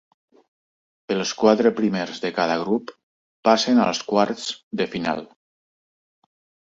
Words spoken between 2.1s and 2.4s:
de